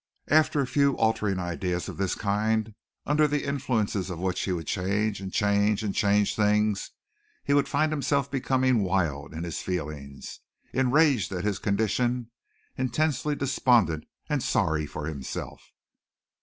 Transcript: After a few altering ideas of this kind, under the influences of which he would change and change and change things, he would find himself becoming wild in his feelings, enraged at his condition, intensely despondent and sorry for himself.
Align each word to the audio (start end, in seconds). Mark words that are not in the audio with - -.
After 0.29 0.59
a 0.61 0.65
few 0.65 0.97
altering 0.97 1.37
ideas 1.37 1.87
of 1.87 1.97
this 1.97 2.15
kind, 2.15 2.73
under 3.05 3.27
the 3.27 3.45
influences 3.45 4.09
of 4.09 4.17
which 4.17 4.41
he 4.41 4.51
would 4.51 4.65
change 4.65 5.21
and 5.21 5.31
change 5.31 5.83
and 5.83 5.93
change 5.93 6.33
things, 6.35 6.89
he 7.43 7.53
would 7.53 7.67
find 7.67 7.91
himself 7.91 8.31
becoming 8.31 8.81
wild 8.81 9.31
in 9.31 9.43
his 9.43 9.59
feelings, 9.61 10.39
enraged 10.73 11.31
at 11.31 11.43
his 11.43 11.59
condition, 11.59 12.31
intensely 12.79 13.35
despondent 13.35 14.05
and 14.27 14.41
sorry 14.41 14.87
for 14.87 15.05
himself. 15.05 15.71